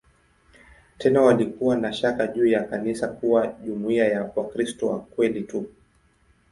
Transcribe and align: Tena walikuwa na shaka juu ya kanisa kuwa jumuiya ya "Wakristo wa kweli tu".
Tena 0.97 1.21
walikuwa 1.21 1.75
na 1.77 1.93
shaka 1.93 2.27
juu 2.27 2.45
ya 2.45 2.63
kanisa 2.63 3.07
kuwa 3.07 3.47
jumuiya 3.47 4.05
ya 4.07 4.31
"Wakristo 4.35 4.87
wa 4.87 4.99
kweli 4.99 5.41
tu". 5.43 5.65